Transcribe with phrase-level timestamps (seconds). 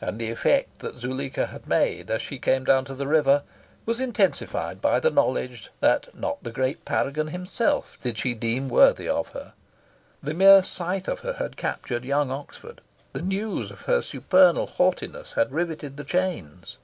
[0.00, 3.42] And the effect that Zuleika had made as she came down to the river
[3.84, 9.10] was intensified by the knowledge that not the great paragon himself did she deem worthy
[9.10, 9.52] of her.
[10.22, 12.80] The mere sight of her had captured young Oxford.
[13.12, 16.78] The news of her supernal haughtiness had riveted the chains.